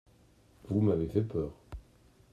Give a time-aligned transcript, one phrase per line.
[0.67, 1.51] Vous m’avez fait peur.